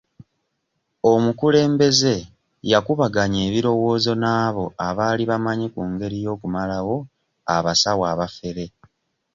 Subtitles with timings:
[1.11, 2.15] Omukulembeze
[2.71, 6.97] yakubaganya ebirowoozo n'abo abaali bamanyi ku ngeri y'okumalawo
[7.55, 8.65] abasawo abafere.